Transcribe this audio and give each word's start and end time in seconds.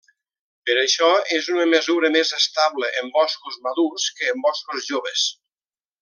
Per 0.67 0.75
això 0.83 1.09
és 1.35 1.49
una 1.57 1.67
mesura 1.73 2.09
més 2.15 2.31
estable 2.39 2.89
en 3.01 3.11
boscos 3.21 3.59
madurs 3.69 4.07
que 4.21 4.31
en 4.35 4.41
boscos 4.51 4.89
joves. 4.93 5.27